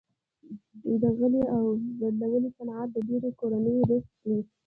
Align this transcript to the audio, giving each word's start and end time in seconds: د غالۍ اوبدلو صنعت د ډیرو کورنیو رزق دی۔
د 1.01 1.03
غالۍ 1.17 1.43
اوبدلو 1.55 2.49
صنعت 2.57 2.87
د 2.93 2.97
ډیرو 3.07 3.29
کورنیو 3.39 3.87
رزق 3.89 4.13
دی۔ 4.23 4.35